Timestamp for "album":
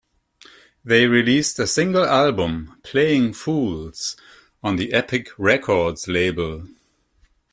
2.03-2.79